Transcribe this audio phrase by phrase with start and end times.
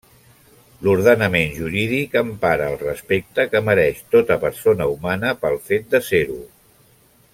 [0.85, 6.41] L'ordenament jurídic empara el respecte que mereix tota persona humana pel fet de ser-ho.